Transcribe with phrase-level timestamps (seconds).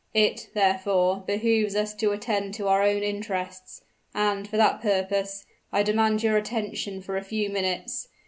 [0.15, 3.83] It, therefore, behooves us to attend to our own interests;
[4.15, 8.07] and, for that purpose, I demand your attention for a few minutes.